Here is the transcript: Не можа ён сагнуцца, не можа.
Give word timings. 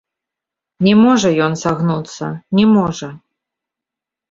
Не 0.87 0.93
можа 1.01 1.29
ён 1.49 1.53
сагнуцца, 1.65 2.31
не 2.63 2.69
можа. 2.75 3.13